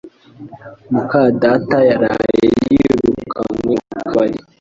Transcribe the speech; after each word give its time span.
muka 0.93 1.21
data 1.43 1.77
yaraye 1.89 2.43
yirukanwe 2.71 3.73
mu 3.89 3.93
kabari 4.01 4.39